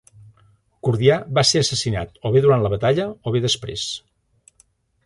[0.87, 3.87] Gordià va ser assassinat o bé durant la batalla, o bé després.